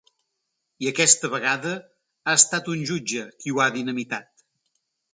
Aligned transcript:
I 0.85 0.89
aquesta 0.91 1.29
vegada 1.33 1.75
ha 1.83 2.35
estat 2.39 2.73
un 2.77 2.83
jutge 2.93 3.29
qui 3.39 3.57
ho 3.57 3.65
ha 3.67 3.73
dinamitat. 3.81 4.47